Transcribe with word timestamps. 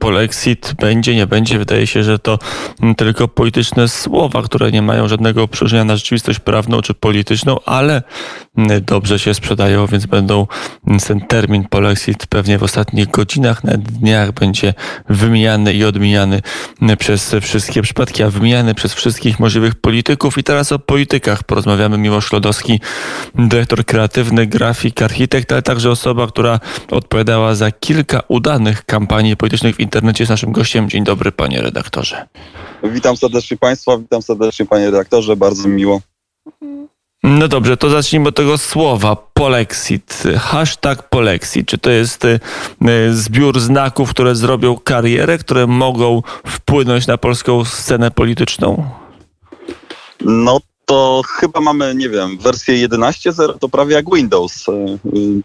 polexit 0.00 0.74
będzie, 0.80 1.14
nie 1.14 1.26
będzie. 1.26 1.58
Wydaje 1.58 1.86
się, 1.86 2.02
że 2.02 2.18
to 2.18 2.38
tylko 2.96 3.28
polityczne 3.28 3.88
słowa, 3.88 4.42
które 4.42 4.70
nie 4.70 4.82
mają 4.82 5.08
żadnego 5.08 5.48
przełożenia 5.48 5.84
na 5.84 5.96
rzeczywistość 5.96 6.38
prawną 6.38 6.82
czy 6.82 6.94
polityczną, 6.94 7.56
ale 7.66 8.02
dobrze 8.82 9.18
się 9.18 9.34
sprzedają, 9.34 9.86
więc 9.86 10.06
będą 10.06 10.46
ten 11.06 11.20
termin 11.20 11.64
polexit 11.64 12.26
pewnie 12.26 12.58
w 12.58 12.62
ostatnich 12.62 13.10
godzinach, 13.10 13.64
na 13.64 13.72
dniach 13.76 14.32
będzie 14.32 14.74
wymieniany 15.08 15.74
i 15.74 15.84
odmieniany 15.84 16.42
przez 16.98 17.34
wszystkie 17.40 17.82
przypadki, 17.82 18.22
a 18.22 18.30
wymieniany 18.30 18.74
przez 18.74 18.94
wszystkich 18.94 19.40
możliwych 19.40 19.74
polityków. 19.74 20.38
I 20.38 20.42
teraz 20.44 20.72
o 20.72 20.78
politykach 20.78 21.42
porozmawiamy. 21.42 21.98
Miłosz 21.98 22.32
Lodowski, 22.32 22.80
dyrektor 23.34 23.84
kreatywny, 23.84 24.46
grafik, 24.46 25.02
architekt, 25.02 25.52
ale 25.52 25.62
także 25.62 25.90
osoba, 25.90 26.26
która 26.26 26.60
odpowiadała 26.90 27.54
za 27.54 27.70
kilka 27.70 28.22
udanych 28.28 28.84
kampanii 28.84 29.36
politycznych 29.36 29.76
w 29.76 29.80
internecie 29.90 30.22
jest 30.22 30.30
naszym 30.30 30.52
gościem. 30.52 30.90
Dzień 30.90 31.04
dobry, 31.04 31.32
panie 31.32 31.62
redaktorze. 31.62 32.26
Witam 32.82 33.16
serdecznie 33.16 33.56
państwa, 33.56 33.98
witam 33.98 34.22
serdecznie 34.22 34.66
panie 34.66 34.86
redaktorze, 34.86 35.36
bardzo 35.36 35.68
mi 35.68 35.74
miło. 35.74 36.00
No 37.22 37.48
dobrze, 37.48 37.76
to 37.76 37.90
zacznijmy 37.90 38.28
od 38.28 38.36
tego 38.36 38.58
słowa 38.58 39.16
polexit. 39.16 40.22
Hashtag 40.38 41.08
polexit. 41.08 41.68
Czy 41.68 41.78
to 41.78 41.90
jest 41.90 42.24
y, 42.24 42.40
zbiór 43.12 43.60
znaków, 43.60 44.10
które 44.10 44.34
zrobią 44.34 44.76
karierę, 44.76 45.38
które 45.38 45.66
mogą 45.66 46.22
wpłynąć 46.46 47.06
na 47.06 47.18
polską 47.18 47.64
scenę 47.64 48.10
polityczną? 48.10 48.90
No 50.20 50.60
to 50.90 51.22
chyba 51.26 51.60
mamy, 51.60 51.94
nie 51.94 52.08
wiem, 52.08 52.38
wersję 52.38 52.88
11.0 52.88 53.58
to 53.58 53.68
prawie 53.68 53.94
jak 53.94 54.14
Windows. 54.14 54.68
E, 54.68 54.72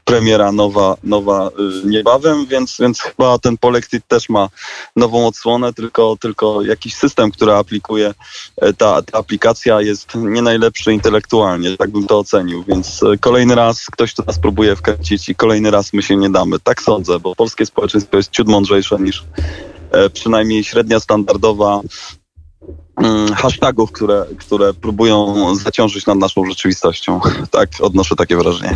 premiera 0.05 0.51
nowa, 0.51 0.97
nowa 1.03 1.47
y, 1.47 1.87
niebawem, 1.87 2.45
więc, 2.45 2.77
więc 2.79 3.01
chyba 3.01 3.39
ten 3.39 3.57
Polexit 3.57 4.07
też 4.07 4.29
ma 4.29 4.49
nową 4.95 5.27
odsłonę, 5.27 5.73
tylko, 5.73 6.17
tylko 6.19 6.61
jakiś 6.61 6.95
system, 6.95 7.31
który 7.31 7.53
aplikuje 7.53 8.13
e, 8.57 8.73
ta, 8.73 9.01
ta 9.01 9.17
aplikacja 9.17 9.81
jest 9.81 10.15
nie 10.15 10.41
najlepszy 10.41 10.93
intelektualnie, 10.93 11.77
tak 11.77 11.89
bym 11.89 12.07
to 12.07 12.19
ocenił, 12.19 12.63
więc 12.63 13.03
e, 13.03 13.17
kolejny 13.17 13.55
raz 13.55 13.85
ktoś 13.85 14.13
to 14.13 14.23
nas 14.27 14.39
próbuje 14.39 14.75
wkręcić 14.75 15.29
i 15.29 15.35
kolejny 15.35 15.71
raz 15.71 15.93
my 15.93 16.03
się 16.03 16.15
nie 16.15 16.29
damy. 16.29 16.59
Tak 16.59 16.81
sądzę, 16.81 17.19
bo 17.19 17.35
polskie 17.35 17.65
społeczeństwo 17.65 18.17
jest 18.17 18.31
ciut 18.31 18.47
mądrzejsze 18.47 18.97
niż 18.99 19.23
przynajmniej 20.13 20.63
średnia 20.63 20.99
standardowa 20.99 21.81
hashtagów, 23.35 23.91
które, 23.91 24.25
które 24.39 24.73
próbują 24.73 25.35
zaciążyć 25.55 26.05
nad 26.05 26.17
naszą 26.17 26.45
rzeczywistością. 26.45 27.19
Tak, 27.51 27.69
odnoszę 27.79 28.15
takie 28.15 28.35
wrażenie. 28.37 28.75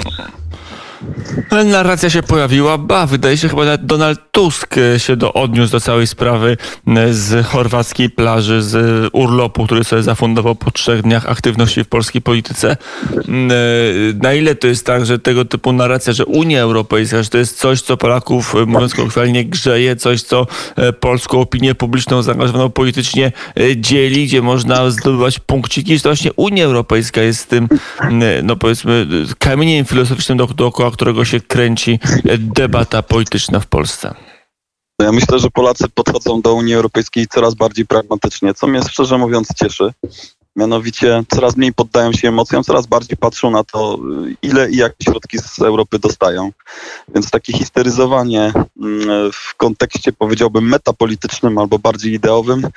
Narracja 1.65 2.09
się 2.09 2.23
pojawiła, 2.23 2.77
ba, 2.77 3.05
wydaje 3.05 3.37
się 3.37 3.49
chyba 3.49 3.65
nawet 3.65 3.85
Donald 3.85 4.19
Tusk 4.31 4.75
się 4.97 5.15
do, 5.15 5.33
odniósł 5.33 5.71
do 5.71 5.79
całej 5.79 6.07
sprawy 6.07 6.57
e, 6.87 7.13
z 7.13 7.45
chorwackiej 7.45 8.09
plaży, 8.09 8.61
z 8.61 9.07
urlopu, 9.13 9.65
który 9.65 9.83
sobie 9.83 10.03
zafundował 10.03 10.55
po 10.55 10.71
trzech 10.71 11.01
dniach 11.01 11.25
aktywności 11.25 11.83
w 11.83 11.87
polskiej 11.87 12.21
polityce. 12.21 12.71
E, 12.71 12.77
na 14.21 14.33
ile 14.33 14.55
to 14.55 14.67
jest 14.67 14.85
tak, 14.85 15.05
że 15.05 15.19
tego 15.19 15.45
typu 15.45 15.73
narracja, 15.73 16.13
że 16.13 16.25
Unia 16.25 16.61
Europejska, 16.61 17.23
że 17.23 17.29
to 17.29 17.37
jest 17.37 17.57
coś, 17.57 17.81
co 17.81 17.97
Polaków, 17.97 18.55
e, 18.55 18.65
mówiąc 18.65 18.93
kolokwialnie, 18.93 19.45
grzeje, 19.45 19.95
coś, 19.95 20.21
co 20.21 20.47
polską 20.99 21.39
opinię 21.39 21.75
publiczną 21.75 22.21
zaangażowaną 22.21 22.69
politycznie 22.69 23.31
dzieli, 23.75 24.27
gdzie 24.27 24.41
można 24.41 24.91
zdobywać 24.91 25.39
punkciki, 25.39 25.97
że 25.97 26.03
to 26.03 26.09
właśnie 26.09 26.33
Unia 26.33 26.65
Europejska 26.65 27.21
jest 27.21 27.49
tym, 27.49 27.69
no 28.43 28.55
powiedzmy, 28.55 29.07
kamieniem 29.39 29.85
filozoficznym 29.85 30.37
dookoła 30.55 30.88
którego 30.91 31.25
się 31.25 31.39
kręci 31.39 31.99
debata 32.37 33.01
polityczna 33.01 33.59
w 33.59 33.67
Polsce? 33.67 34.15
Ja 35.01 35.11
myślę, 35.11 35.39
że 35.39 35.49
Polacy 35.49 35.89
podchodzą 35.89 36.41
do 36.41 36.53
Unii 36.53 36.73
Europejskiej 36.73 37.27
coraz 37.27 37.55
bardziej 37.55 37.85
pragmatycznie, 37.85 38.53
co 38.53 38.67
mnie 38.67 38.81
szczerze 38.89 39.17
mówiąc 39.17 39.47
cieszy. 39.55 39.93
Mianowicie 40.55 41.23
coraz 41.27 41.57
mniej 41.57 41.73
poddają 41.73 42.13
się 42.13 42.27
emocjom, 42.27 42.63
coraz 42.63 42.87
bardziej 42.87 43.17
patrzą 43.17 43.51
na 43.51 43.63
to, 43.63 43.99
ile 44.41 44.71
i 44.71 44.77
jakie 44.77 45.03
środki 45.03 45.37
z 45.39 45.59
Europy 45.59 45.99
dostają. 45.99 46.51
Więc 47.15 47.31
takie 47.31 47.53
histeryzowanie 47.53 48.53
mm, 48.81 49.31
w 49.31 49.55
kontekście, 49.57 50.13
powiedziałbym, 50.13 50.69
metapolitycznym 50.69 51.57
albo 51.57 51.79
bardziej 51.79 52.13
ideowym, 52.13 52.67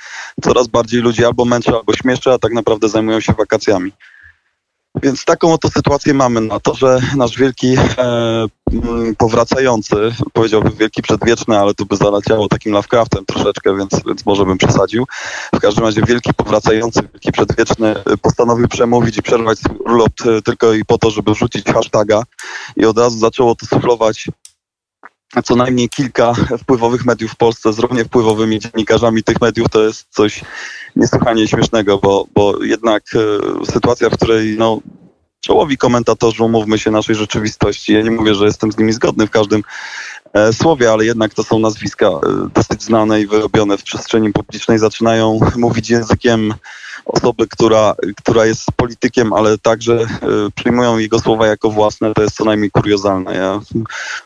coraz 0.43 0.67
bardziej 0.67 1.01
ludzi 1.01 1.25
albo 1.25 1.45
męczy, 1.45 1.71
albo 1.71 1.93
śmieszy, 1.93 2.31
a 2.31 2.39
tak 2.39 2.53
naprawdę 2.53 2.89
zajmują 2.89 3.19
się 3.19 3.33
wakacjami. 3.33 3.91
Więc 5.01 5.25
taką 5.25 5.53
oto 5.53 5.69
sytuację 5.69 6.13
mamy 6.13 6.41
na 6.41 6.59
to, 6.59 6.75
że 6.75 6.99
nasz 7.15 7.37
wielki 7.37 7.75
e, 7.77 8.45
mm, 8.73 9.15
powracający, 9.15 9.95
powiedziałbym 10.33 10.71
wielki 10.71 11.01
przedwieczny, 11.01 11.59
ale 11.59 11.73
tu 11.73 11.85
by 11.85 11.95
zaleciało 11.95 12.47
takim 12.47 12.73
Lovecraftem 12.73 13.25
troszeczkę, 13.25 13.77
więc, 13.77 13.91
więc 14.07 14.25
może 14.25 14.45
bym 14.45 14.57
przesadził. 14.57 15.05
W 15.55 15.59
każdym 15.59 15.83
razie 15.83 16.01
wielki 16.01 16.33
powracający, 16.33 17.01
wielki 17.01 17.31
przedwieczny 17.31 17.95
postanowił 18.21 18.67
przemówić 18.67 19.17
i 19.17 19.21
przerwać 19.21 19.59
urlop 19.85 20.13
e, 20.25 20.41
tylko 20.41 20.73
i 20.73 20.85
po 20.85 20.97
to, 20.97 21.11
żeby 21.11 21.35
rzucić 21.35 21.65
hashtaga 21.65 22.23
i 22.75 22.85
od 22.85 22.97
razu 22.97 23.19
zaczęło 23.19 23.55
to 23.55 23.65
suflować 23.65 24.27
co 25.41 25.55
najmniej 25.55 25.89
kilka 25.89 26.33
wpływowych 26.59 27.05
mediów 27.05 27.31
w 27.31 27.35
Polsce 27.35 27.73
z 27.73 27.79
równie 27.79 28.05
wpływowymi 28.05 28.59
dziennikarzami 28.59 29.23
tych 29.23 29.41
mediów 29.41 29.69
to 29.69 29.83
jest 29.83 30.07
coś 30.09 30.41
niesłychanie 30.95 31.47
śmiesznego, 31.47 31.97
bo, 31.97 32.27
bo 32.35 32.63
jednak 32.63 33.03
e, 33.15 33.65
sytuacja, 33.65 34.09
w 34.09 34.13
której 34.13 34.55
no, 34.57 34.79
czołowi 35.39 35.77
komentatorzy, 35.77 36.43
umówmy 36.43 36.79
się, 36.79 36.91
naszej 36.91 37.15
rzeczywistości, 37.15 37.93
ja 37.93 38.01
nie 38.01 38.11
mówię, 38.11 38.35
że 38.35 38.45
jestem 38.45 38.71
z 38.71 38.77
nimi 38.77 38.93
zgodny 38.93 39.27
w 39.27 39.29
każdym 39.29 39.63
e, 40.33 40.53
słowie, 40.53 40.91
ale 40.91 41.05
jednak 41.05 41.33
to 41.33 41.43
są 41.43 41.59
nazwiska 41.59 42.07
e, 42.07 42.19
dosyć 42.53 42.83
znane 42.83 43.21
i 43.21 43.27
wyrobione 43.27 43.77
w 43.77 43.83
przestrzeni 43.83 44.33
publicznej, 44.33 44.79
zaczynają 44.79 45.39
mówić 45.55 45.89
językiem 45.89 46.53
osoby, 47.05 47.47
która, 47.47 47.95
która 48.17 48.45
jest 48.45 48.71
politykiem, 48.75 49.33
ale 49.33 49.57
także 49.57 49.93
y, 50.01 50.51
przyjmują 50.55 50.97
jego 50.97 51.19
słowa 51.19 51.47
jako 51.47 51.69
własne, 51.69 52.13
to 52.13 52.21
jest 52.21 52.35
co 52.35 52.45
najmniej 52.45 52.71
kuriozalne. 52.71 53.35
Ja 53.35 53.59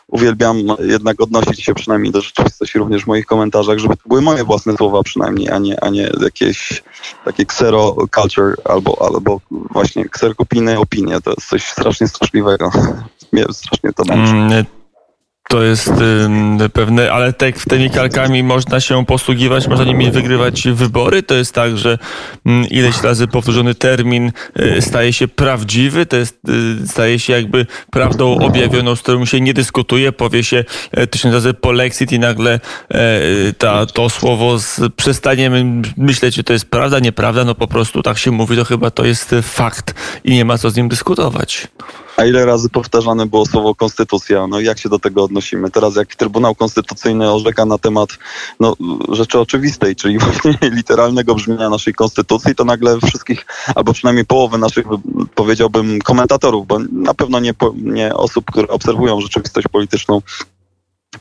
uwielbiam 0.06 0.56
jednak 0.78 1.20
odnosić 1.20 1.64
się 1.64 1.74
przynajmniej 1.74 2.12
do 2.12 2.20
rzeczywistości 2.20 2.78
również 2.78 3.04
w 3.04 3.06
moich 3.06 3.26
komentarzach, 3.26 3.78
żeby 3.78 3.96
to 3.96 4.02
były 4.06 4.22
moje 4.22 4.44
własne 4.44 4.76
słowa 4.76 5.02
przynajmniej, 5.02 5.50
a 5.50 5.58
nie, 5.58 5.84
a 5.84 5.88
nie 5.88 6.10
jakieś 6.22 6.82
takie 7.24 7.46
ksero 7.46 7.96
culture 8.14 8.54
albo, 8.64 8.96
albo 9.00 9.40
właśnie 9.50 10.08
kserokopijne 10.08 10.78
opinie. 10.78 11.20
To 11.20 11.30
jest 11.30 11.48
coś 11.48 11.64
strasznie 11.64 12.08
straszliwego. 12.08 12.70
Mnie 13.32 13.44
strasznie 13.52 13.92
to 13.92 14.04
męczy. 14.04 14.68
To 15.48 15.62
jest 15.62 15.90
pewne, 16.72 17.12
ale 17.12 17.32
tak 17.32 17.54
tymi 17.58 17.90
kalkami 17.90 18.42
można 18.42 18.80
się 18.80 19.06
posługiwać, 19.06 19.68
można 19.68 19.84
nimi 19.84 20.10
wygrywać 20.10 20.68
wybory. 20.68 21.22
To 21.22 21.34
jest 21.34 21.54
tak, 21.54 21.78
że 21.78 21.98
y, 22.46 22.50
ileś 22.70 23.02
razy 23.02 23.26
powtórzony 23.26 23.74
termin 23.74 24.32
y, 24.60 24.82
staje 24.82 25.12
się 25.12 25.28
prawdziwy, 25.28 26.06
to 26.06 26.16
jest, 26.16 26.38
y, 26.82 26.88
staje 26.88 27.18
się 27.18 27.32
jakby 27.32 27.66
prawdą 27.90 28.38
objawioną, 28.38 28.96
z 28.96 29.02
którą 29.02 29.24
się 29.24 29.40
nie 29.40 29.54
dyskutuje. 29.54 30.12
Powie 30.12 30.44
się 30.44 30.64
e, 30.92 31.06
tysiąc 31.06 31.34
razy 31.34 31.54
polexit 31.54 32.12
i 32.12 32.18
nagle 32.18 32.60
e, 32.90 32.98
ta, 33.58 33.86
to 33.86 34.10
słowo 34.10 34.58
z, 34.58 34.80
przestaniemy 34.96 35.82
myśleć, 35.96 36.34
czy 36.34 36.44
to 36.44 36.52
jest 36.52 36.70
prawda, 36.70 36.98
nieprawda. 36.98 37.44
No 37.44 37.54
po 37.54 37.68
prostu 37.68 38.02
tak 38.02 38.18
się 38.18 38.30
mówi, 38.30 38.56
to 38.56 38.64
chyba 38.64 38.90
to 38.90 39.04
jest 39.04 39.34
fakt 39.42 39.94
i 40.24 40.32
nie 40.32 40.44
ma 40.44 40.58
co 40.58 40.70
z 40.70 40.76
nim 40.76 40.88
dyskutować. 40.88 41.68
A 42.18 42.24
ile 42.24 42.46
razy 42.46 42.68
powtarzane 42.68 43.26
było 43.26 43.46
słowo 43.46 43.74
konstytucja? 43.74 44.46
No 44.46 44.60
jak 44.60 44.78
się 44.78 44.88
do 44.88 44.98
tego 44.98 45.24
odnosimy? 45.24 45.70
Teraz 45.70 45.96
jak 45.96 46.16
Trybunał 46.16 46.54
Konstytucyjny 46.54 47.32
orzeka 47.32 47.64
na 47.64 47.78
temat 47.78 48.10
no, 48.60 48.76
rzeczy 49.12 49.40
oczywistej, 49.40 49.96
czyli 49.96 50.18
właśnie 50.24 50.58
literalnego 50.62 51.34
brzmienia 51.34 51.70
naszej 51.70 51.94
konstytucji, 51.94 52.54
to 52.54 52.64
nagle 52.64 52.98
wszystkich, 53.00 53.46
albo 53.74 53.92
przynajmniej 53.92 54.26
połowę 54.26 54.58
naszych, 54.58 54.86
powiedziałbym, 55.34 55.98
komentatorów, 55.98 56.66
bo 56.66 56.78
na 56.92 57.14
pewno 57.14 57.40
nie, 57.40 57.54
nie 57.74 58.14
osób, 58.14 58.44
które 58.52 58.68
obserwują 58.68 59.20
rzeczywistość 59.20 59.68
polityczną, 59.68 60.22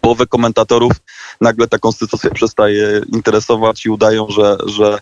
połowę 0.02 0.26
komentatorów 0.28 0.92
nagle 1.42 1.68
ta 1.68 1.80
konstytucja 1.80 2.30
przestaje 2.30 3.02
interesować 3.14 3.86
i 3.86 3.90
udają, 3.90 4.28
że, 4.30 4.58
że 4.66 5.00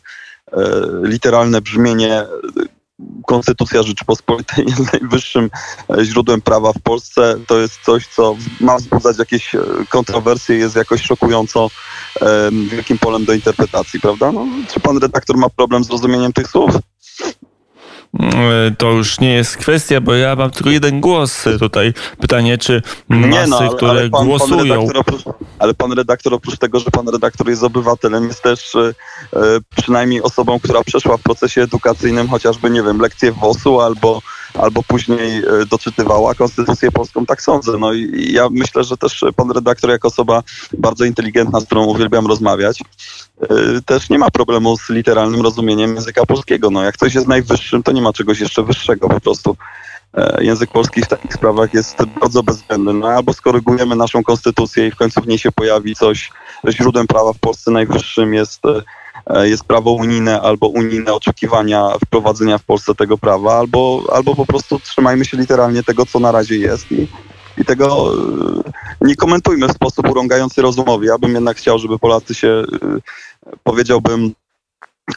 e, 0.51 0.81
literalne 1.03 1.61
brzmienie 1.61 2.25
Konstytucja 3.27 3.83
Rzeczypospolitej 3.83 4.65
jest 4.69 4.93
najwyższym 4.93 5.49
e, 5.89 6.05
źródłem 6.05 6.41
prawa 6.41 6.73
w 6.73 6.81
Polsce. 6.81 7.35
To 7.47 7.59
jest 7.59 7.81
coś, 7.85 8.07
co 8.07 8.35
ma 8.59 8.77
wzbudzać 8.77 9.17
jakieś 9.17 9.55
e, 9.55 9.59
kontrowersje, 9.89 10.55
jest 10.55 10.75
jakoś 10.75 11.01
szokująco 11.01 11.69
wielkim 12.71 12.97
polem 12.97 13.25
do 13.25 13.33
interpretacji, 13.33 13.99
prawda? 13.99 14.31
No, 14.31 14.47
czy 14.73 14.79
pan 14.79 14.97
redaktor 14.97 15.37
ma 15.37 15.49
problem 15.49 15.83
z 15.83 15.89
rozumieniem 15.89 16.33
tych 16.33 16.47
słów? 16.47 16.71
To 18.77 18.91
już 18.91 19.19
nie 19.19 19.33
jest 19.33 19.57
kwestia, 19.57 20.01
bo 20.01 20.13
ja 20.13 20.35
mam 20.35 20.51
tylko 20.51 20.69
jeden 20.69 21.01
głos 21.01 21.43
tutaj. 21.59 21.93
Pytanie, 22.19 22.57
czy 22.57 22.81
masy, 23.09 23.29
nie, 23.29 23.47
no, 23.47 23.57
ale, 23.57 23.69
które 23.69 23.91
ale 23.91 24.09
pan, 24.09 24.25
głosują... 24.25 24.87
Pan 24.87 24.97
oprócz, 24.97 25.23
ale 25.59 25.73
pan 25.73 25.91
redaktor, 25.91 26.33
oprócz 26.33 26.57
tego, 26.57 26.79
że 26.79 26.91
pan 26.91 27.09
redaktor 27.09 27.49
jest 27.49 27.63
obywatelem, 27.63 28.27
jest 28.27 28.43
też 28.43 28.75
e, 28.75 28.93
przynajmniej 29.77 30.21
osobą, 30.21 30.59
która 30.59 30.83
przeszła 30.83 31.17
w 31.17 31.21
procesie 31.21 31.61
edukacyjnym 31.61 32.27
chociażby, 32.27 32.69
nie 32.69 32.83
wiem, 32.83 32.99
lekcję 32.99 33.31
WOS-u 33.31 33.79
albo 33.79 34.21
albo 34.57 34.83
później 34.83 35.43
doczytywała 35.69 36.35
konstytucję 36.35 36.91
polską, 36.91 37.25
tak 37.25 37.41
sądzę. 37.41 37.77
No 37.77 37.93
i 37.93 38.33
ja 38.33 38.47
myślę, 38.51 38.83
że 38.83 38.97
też 38.97 39.25
pan 39.35 39.51
redaktor 39.51 39.89
jako 39.89 40.07
osoba 40.07 40.43
bardzo 40.77 41.05
inteligentna, 41.05 41.59
z 41.59 41.65
którą 41.65 41.85
uwielbiam 41.85 42.27
rozmawiać, 42.27 42.79
też 43.85 44.09
nie 44.09 44.19
ma 44.19 44.31
problemu 44.31 44.77
z 44.77 44.89
literalnym 44.89 45.41
rozumieniem 45.41 45.95
języka 45.95 46.25
polskiego. 46.25 46.69
No 46.69 46.83
jak 46.83 46.97
coś 46.97 47.15
jest 47.15 47.27
najwyższym, 47.27 47.83
to 47.83 47.91
nie 47.91 48.01
ma 48.01 48.13
czegoś 48.13 48.39
jeszcze 48.39 48.63
wyższego 48.63 49.09
po 49.09 49.19
prostu. 49.19 49.55
E, 50.17 50.43
język 50.43 50.71
polski 50.71 51.01
w 51.01 51.07
takich 51.07 51.33
sprawach 51.33 51.73
jest 51.73 51.97
bardzo 52.21 52.43
bezwzględny. 52.43 52.93
No, 52.93 53.07
albo 53.07 53.33
skorygujemy 53.33 53.95
naszą 53.95 54.23
konstytucję 54.23 54.87
i 54.87 54.91
w 54.91 54.95
końcu 54.95 55.21
w 55.21 55.27
niej 55.27 55.37
się 55.37 55.51
pojawi 55.51 55.95
coś, 55.95 56.31
że 56.63 56.71
źródłem 56.71 57.07
prawa 57.07 57.33
w 57.33 57.39
Polsce 57.39 57.71
najwyższym 57.71 58.33
jest, 58.33 58.65
e, 58.65 58.81
jest 59.43 59.63
prawo 59.63 59.91
unijne 59.91 60.41
albo 60.41 60.67
unijne 60.67 61.13
oczekiwania 61.13 61.89
wprowadzenia 62.05 62.57
w 62.57 62.63
Polsce 62.63 62.95
tego 62.95 63.17
prawa, 63.17 63.53
albo, 63.53 64.03
albo 64.13 64.35
po 64.35 64.45
prostu 64.45 64.79
trzymajmy 64.79 65.25
się 65.25 65.37
literalnie 65.37 65.83
tego, 65.83 66.05
co 66.05 66.19
na 66.19 66.31
razie 66.31 66.57
jest 66.57 66.91
i, 66.91 67.07
i 67.57 67.65
tego 67.65 68.13
e, 68.13 69.07
nie 69.07 69.15
komentujmy 69.15 69.67
w 69.67 69.71
sposób 69.71 70.09
urągający 70.09 70.61
rozumowi. 70.61 71.07
Ja 71.07 71.17
bym 71.17 71.33
jednak 71.33 71.57
chciał, 71.57 71.79
żeby 71.79 71.99
Polacy 71.99 72.35
się, 72.35 72.63
powiedziałbym, 73.63 74.33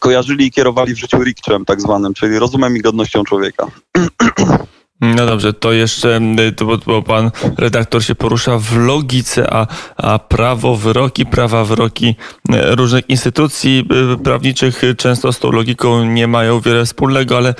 kojarzyli 0.00 0.46
i 0.46 0.50
kierowali 0.50 0.94
w 0.94 0.98
życiu 0.98 1.22
rikczem 1.24 1.64
tak 1.64 1.80
zwanym, 1.80 2.14
czyli 2.14 2.38
rozumem 2.38 2.76
i 2.76 2.80
godnością 2.80 3.24
człowieka. 3.24 3.66
No 5.00 5.26
dobrze, 5.26 5.52
to 5.52 5.72
jeszcze, 5.72 6.20
to, 6.56 6.78
bo, 6.86 7.02
pan 7.02 7.30
redaktor 7.58 8.04
się 8.04 8.14
porusza 8.14 8.58
w 8.58 8.76
logice, 8.76 9.54
a, 9.54 9.66
a 9.96 10.18
prawo, 10.18 10.76
wyroki, 10.76 11.26
prawa, 11.26 11.64
wyroki 11.64 12.16
różnych 12.48 13.10
instytucji 13.10 13.88
e, 14.14 14.16
prawniczych 14.16 14.82
często 14.96 15.32
z 15.32 15.38
tą 15.38 15.52
logiką 15.52 16.04
nie 16.04 16.26
mają 16.26 16.60
wiele 16.60 16.84
wspólnego, 16.84 17.36
ale 17.36 17.54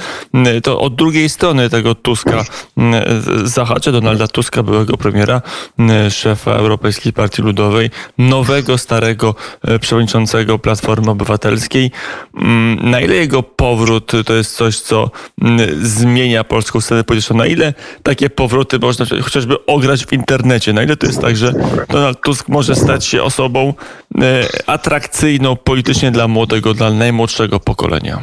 to 0.63 0.81
od 0.81 0.95
drugiej 0.95 1.29
strony 1.29 1.71
tego 1.71 1.95
Tuska 1.95 2.45
zahaczę, 3.45 3.93
Donalda 3.93 4.29
Tuska, 4.29 4.63
byłego 4.63 4.97
premiera, 4.97 5.43
szefa 6.11 6.51
Europejskiej 6.51 7.13
Partii 7.13 7.43
Ludowej, 7.43 7.91
nowego, 8.19 8.79
starego 8.79 9.35
e, 9.63 9.79
przewodniczącego 9.79 10.59
Platformy 10.59 11.11
Obywatelskiej. 11.11 11.91
Na 12.83 13.01
ile 13.01 13.15
jego 13.15 13.43
powrót 13.43 14.13
to 14.27 14.35
jest 14.35 14.57
coś, 14.57 14.81
co 14.81 15.11
zmienia 15.81 16.45
polską 16.45 16.81
scenę 16.81 17.05
polityczną, 17.05 17.28
na 17.35 17.47
ile 17.47 17.75
takie 18.03 18.31
powroty 18.31 18.79
można 18.79 19.07
chociażby 19.23 19.67
ograć 19.67 20.07
w 20.07 20.13
internecie? 20.13 20.73
Na 20.73 20.83
ile 20.83 20.97
to 20.97 21.07
jest 21.07 21.21
tak, 21.21 21.37
że 21.37 21.53
Donald 21.89 22.21
Tusk 22.21 22.49
może 22.49 22.77
stać 22.77 23.05
się 23.05 23.23
osobą 23.23 23.75
e, 24.21 24.49
atrakcyjną 24.67 25.57
politycznie 25.57 26.11
dla 26.11 26.29
młodego, 26.29 26.75
dla 26.75 26.91
najmłodszego 26.91 27.61
pokolenia? 27.61 28.21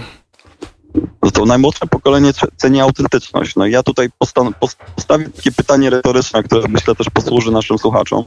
No 1.23 1.31
to 1.31 1.45
najmłodsze 1.45 1.87
pokolenie 1.87 2.31
ceni 2.55 2.81
autentyczność. 2.81 3.55
No 3.55 3.67
ja 3.67 3.83
tutaj 3.83 4.09
postan- 4.23 4.53
postawię 4.95 5.29
takie 5.29 5.51
pytanie 5.51 5.89
retoryczne, 5.89 6.43
które 6.43 6.61
myślę 6.67 6.95
też 6.95 7.09
posłuży 7.09 7.51
naszym 7.51 7.77
słuchaczom. 7.77 8.23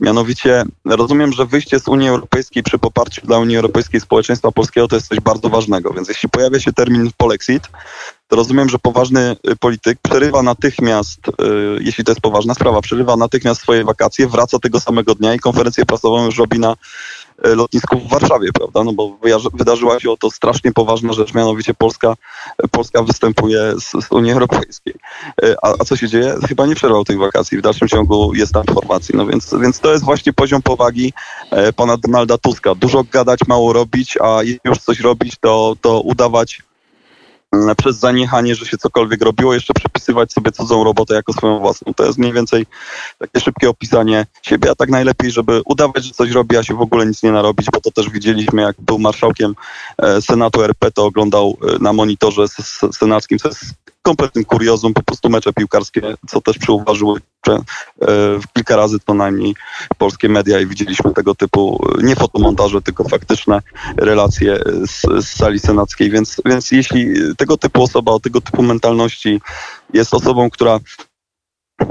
Mianowicie 0.00 0.64
rozumiem, 0.84 1.32
że 1.32 1.46
wyjście 1.46 1.80
z 1.80 1.88
Unii 1.88 2.08
Europejskiej 2.08 2.62
przy 2.62 2.78
poparciu 2.78 3.26
dla 3.26 3.38
Unii 3.38 3.56
Europejskiej 3.56 4.00
społeczeństwa 4.00 4.52
polskiego 4.52 4.88
to 4.88 4.96
jest 4.96 5.08
coś 5.08 5.20
bardzo 5.20 5.48
ważnego, 5.48 5.92
więc 5.92 6.08
jeśli 6.08 6.28
pojawia 6.28 6.60
się 6.60 6.72
termin 6.72 7.10
polexit, 7.16 7.68
to 8.28 8.36
rozumiem, 8.36 8.68
że 8.68 8.78
poważny 8.78 9.36
y, 9.50 9.56
polityk 9.56 9.98
przerywa 10.02 10.42
natychmiast, 10.42 11.28
y, 11.28 11.32
jeśli 11.80 12.04
to 12.04 12.10
jest 12.12 12.20
poważna 12.20 12.54
sprawa, 12.54 12.80
przerywa 12.80 13.16
natychmiast 13.16 13.60
swoje 13.60 13.84
wakacje, 13.84 14.28
wraca 14.28 14.58
tego 14.58 14.80
samego 14.80 15.14
dnia 15.14 15.34
i 15.34 15.38
konferencję 15.38 15.86
prasową 15.86 16.24
już 16.24 16.38
robi 16.38 16.58
na 16.58 16.76
lotnisku 17.44 17.98
w 17.98 18.08
Warszawie, 18.08 18.48
prawda? 18.52 18.84
No 18.84 18.92
bo 18.92 19.18
wydarzyła 19.54 20.00
się 20.00 20.10
oto 20.10 20.30
strasznie 20.30 20.72
poważna 20.72 21.12
rzecz, 21.12 21.34
mianowicie 21.34 21.74
Polska, 21.74 22.14
Polska 22.70 23.02
występuje 23.02 23.72
z, 23.80 24.04
z 24.04 24.12
Unii 24.12 24.32
Europejskiej. 24.32 24.94
A, 25.62 25.68
a, 25.80 25.84
co 25.84 25.96
się 25.96 26.08
dzieje? 26.08 26.34
Chyba 26.48 26.66
nie 26.66 26.74
przerwał 26.74 27.04
tych 27.04 27.18
wakacji, 27.18 27.58
w 27.58 27.62
dalszym 27.62 27.88
ciągu 27.88 28.34
jest 28.34 28.52
tam 28.52 28.64
informacji. 28.68 29.14
No 29.16 29.26
więc, 29.26 29.54
więc 29.60 29.80
to 29.80 29.92
jest 29.92 30.04
właśnie 30.04 30.32
poziom 30.32 30.62
powagi 30.62 31.12
pana 31.76 31.96
Donalda 31.96 32.38
Tuska. 32.38 32.74
Dużo 32.74 33.04
gadać, 33.04 33.40
mało 33.48 33.72
robić, 33.72 34.18
a 34.22 34.42
jeśli 34.42 34.60
już 34.64 34.78
coś 34.78 35.00
robić, 35.00 35.36
to, 35.40 35.76
to 35.80 36.00
udawać 36.00 36.62
przez 37.76 37.96
zaniechanie, 37.96 38.54
że 38.54 38.66
się 38.66 38.78
cokolwiek 38.78 39.22
robiło, 39.22 39.54
jeszcze 39.54 39.74
przepisywać 39.74 40.32
sobie 40.32 40.52
cudzą 40.52 40.84
robotę 40.84 41.14
jako 41.14 41.32
swoją 41.32 41.58
własną. 41.58 41.94
To 41.94 42.04
jest 42.04 42.18
mniej 42.18 42.32
więcej 42.32 42.66
takie 43.18 43.40
szybkie 43.40 43.70
opisanie 43.70 44.26
siebie, 44.42 44.70
a 44.70 44.74
tak 44.74 44.88
najlepiej, 44.88 45.30
żeby 45.30 45.62
udawać, 45.64 46.04
że 46.04 46.10
coś 46.10 46.30
robi, 46.30 46.56
a 46.56 46.62
się 46.62 46.74
w 46.74 46.80
ogóle 46.80 47.06
nic 47.06 47.22
nie 47.22 47.32
narobić, 47.32 47.66
bo 47.72 47.80
to 47.80 47.90
też 47.90 48.10
widzieliśmy, 48.10 48.62
jak 48.62 48.76
był 48.78 48.98
marszałkiem 48.98 49.54
e, 49.98 50.22
Senatu 50.22 50.62
RP, 50.62 50.90
to 50.90 51.04
oglądał 51.04 51.56
e, 51.62 51.78
na 51.78 51.92
monitorze 51.92 52.44
senackim, 52.92 53.38
co 53.38 53.48
jest 53.48 53.64
kompletnym 54.06 54.44
kuriozum, 54.44 54.94
po 54.94 55.02
prostu 55.02 55.28
mecze 55.30 55.52
piłkarskie, 55.52 56.14
co 56.28 56.40
też 56.40 56.58
przyuważyły 56.58 57.20
e, 57.48 57.62
kilka 58.54 58.76
razy 58.76 58.98
co 59.06 59.14
najmniej 59.14 59.54
polskie 59.98 60.28
media 60.28 60.60
i 60.60 60.66
widzieliśmy 60.66 61.14
tego 61.14 61.34
typu 61.34 61.86
nie 62.02 62.16
fotomontaże, 62.16 62.82
tylko 62.82 63.08
faktyczne 63.08 63.62
relacje 63.96 64.58
z, 64.86 65.24
z 65.24 65.28
sali 65.28 65.58
senackiej, 65.58 66.10
więc, 66.10 66.36
więc 66.44 66.72
jeśli 66.72 67.14
tego 67.36 67.56
typu 67.56 67.82
osoba 67.82 68.12
o 68.12 68.20
tego 68.20 68.40
typu 68.40 68.62
mentalności 68.62 69.40
jest 69.94 70.14
osobą, 70.14 70.50
która 70.50 70.80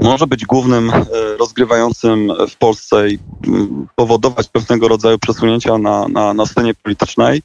może 0.02 0.26
być 0.26 0.46
głównym 0.46 0.90
e, 0.90 1.04
rozgrywającym 1.38 2.32
w 2.50 2.56
Polsce 2.56 3.08
i 3.08 3.18
mm, 3.46 3.86
powodować 3.94 4.48
pewnego 4.48 4.88
rodzaju 4.88 5.18
przesunięcia 5.18 5.78
na, 5.78 6.08
na, 6.08 6.34
na 6.34 6.46
scenie 6.46 6.74
politycznej, 6.74 7.42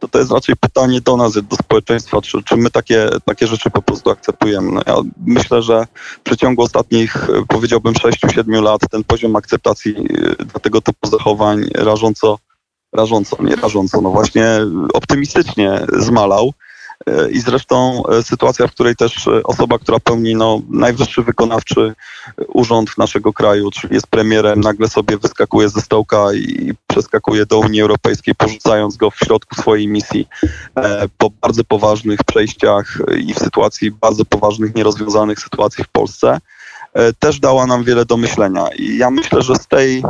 to 0.00 0.08
to 0.08 0.18
jest 0.18 0.30
raczej 0.30 0.56
pytanie 0.56 1.00
do 1.00 1.16
nas, 1.16 1.32
do 1.32 1.56
społeczeństwa, 1.56 2.22
czy, 2.22 2.42
czy 2.42 2.56
my 2.56 2.70
takie, 2.70 3.08
takie 3.24 3.46
rzeczy 3.46 3.70
po 3.70 3.82
prostu 3.82 4.10
akceptujemy. 4.10 4.72
No 4.72 4.82
ja 4.86 4.96
myślę, 5.26 5.62
że 5.62 5.86
w 6.18 6.20
przeciągu 6.20 6.62
ostatnich, 6.62 7.30
e, 7.30 7.44
powiedziałbym, 7.48 7.94
6-7 7.94 8.62
lat 8.62 8.80
ten 8.90 9.04
poziom 9.04 9.36
akceptacji 9.36 9.96
e, 10.40 10.44
dla 10.44 10.60
tego 10.60 10.80
typu 10.80 11.08
zachowań 11.08 11.64
rażąco, 11.74 12.38
rażąco, 12.92 13.36
nie 13.42 13.56
rażąco, 13.56 14.00
no 14.00 14.10
właśnie 14.10 14.46
optymistycznie 14.92 15.86
zmalał. 15.98 16.52
I 17.30 17.40
zresztą 17.40 18.02
e, 18.06 18.22
sytuacja, 18.22 18.66
w 18.66 18.72
której 18.72 18.96
też 18.96 19.28
e, 19.28 19.42
osoba, 19.42 19.78
która 19.78 20.00
pełni 20.00 20.34
no, 20.34 20.60
najwyższy 20.70 21.22
wykonawczy 21.22 21.94
urząd 22.48 22.98
naszego 22.98 23.32
kraju, 23.32 23.70
czyli 23.70 23.94
jest 23.94 24.06
premierem, 24.06 24.60
nagle 24.60 24.88
sobie 24.88 25.18
wyskakuje 25.18 25.68
ze 25.68 25.80
stołka 25.80 26.32
i 26.34 26.72
przeskakuje 26.86 27.46
do 27.46 27.58
Unii 27.58 27.80
Europejskiej, 27.80 28.34
porzucając 28.34 28.96
go 28.96 29.10
w 29.10 29.16
środku 29.16 29.54
swojej 29.54 29.88
misji 29.88 30.28
e, 30.76 31.08
po 31.18 31.30
bardzo 31.30 31.64
poważnych 31.64 32.24
przejściach 32.24 32.98
i 33.18 33.34
w 33.34 33.38
sytuacji 33.38 33.90
bardzo 33.90 34.24
poważnych, 34.24 34.74
nierozwiązanych 34.74 35.40
sytuacji 35.40 35.84
w 35.84 35.88
Polsce, 35.88 36.38
też 37.18 37.40
dała 37.40 37.66
nam 37.66 37.84
wiele 37.84 38.04
do 38.04 38.16
myślenia. 38.16 38.64
I 38.78 38.96
ja 38.96 39.10
myślę, 39.10 39.42
że 39.42 39.54
z 39.56 39.66
tej 39.66 40.02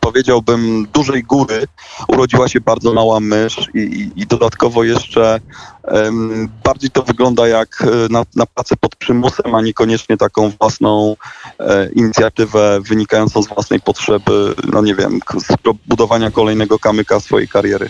powiedziałbym, 0.00 0.86
dużej 0.92 1.22
góry 1.22 1.66
urodziła 2.08 2.48
się 2.48 2.60
bardzo 2.60 2.94
mała 2.94 3.20
mysz 3.20 3.68
i, 3.74 3.78
i, 3.78 4.22
i 4.22 4.26
dodatkowo 4.26 4.84
jeszcze 4.84 5.40
um, 5.84 6.48
bardziej 6.64 6.90
to 6.90 7.02
wygląda 7.02 7.48
jak 7.48 7.82
e, 7.82 7.86
na, 8.10 8.24
na 8.36 8.46
pracę 8.46 8.76
pod 8.76 8.96
przymusem, 8.96 9.54
a 9.54 9.62
niekoniecznie 9.62 10.16
taką 10.16 10.52
własną 10.60 11.16
e, 11.58 11.88
inicjatywę 11.92 12.80
wynikającą 12.80 13.42
z 13.42 13.48
własnej 13.48 13.80
potrzeby, 13.80 14.54
no 14.72 14.82
nie 14.82 14.94
wiem, 14.94 15.20
z 15.38 15.46
budowania 15.86 16.30
kolejnego 16.30 16.78
kamyka 16.78 17.20
swojej 17.20 17.48
kariery. 17.48 17.88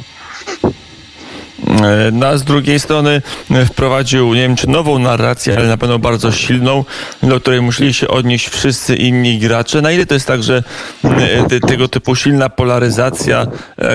E, 1.67 2.11
no, 2.13 2.27
a 2.27 2.37
z 2.37 2.45
drugiej 2.45 2.81
strony 2.81 3.23
e, 3.51 3.67
wprowadził, 3.67 4.35
nie 4.35 4.41
wiem 4.41 4.57
czy 4.57 4.69
nową 4.69 4.99
narrację, 4.99 5.57
ale 5.59 5.69
na 5.69 5.77
pewno 5.77 5.99
bardzo 5.99 6.33
silną, 6.33 6.85
do 7.23 7.41
której 7.41 7.61
musieli 7.61 7.95
się 7.95 8.09
odnieść 8.09 8.49
wszyscy 8.49 8.97
inni 8.97 9.39
gracze. 9.39 9.83
Na 9.83 9.93
ile 9.93 10.07
to 10.07 10.15
jest 10.15 10.27
tak, 10.27 10.43
że 10.43 10.63
e, 11.05 11.61
tego 11.61 11.89
typu 11.89 12.15
silna 12.15 12.49
polaryzacja, 12.49 13.47